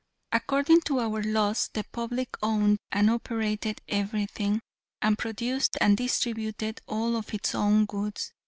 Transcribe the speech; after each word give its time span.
"According 0.31 0.81
to 0.85 0.99
our 0.99 1.21
laws 1.21 1.69
the 1.71 1.83
public 1.83 2.29
owned 2.41 2.79
and 2.91 3.07
operated 3.11 3.81
everything, 3.87 4.59
and 4.99 5.15
produced 5.15 5.77
and 5.79 5.95
distributed 5.95 6.81
all 6.87 7.15
of 7.15 7.35
its 7.35 7.53
own 7.53 7.85
goods. 7.85 8.33